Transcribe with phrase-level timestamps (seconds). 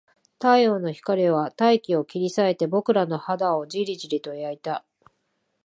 [0.39, 4.83] 太陽の光は大気を切り裂いて、僕らの肌をじりじりと焼いた